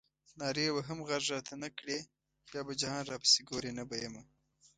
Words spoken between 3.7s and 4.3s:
نه به یمه.